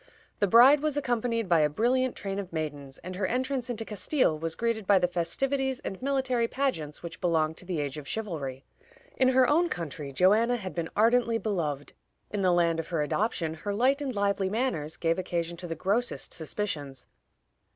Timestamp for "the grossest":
15.67-16.33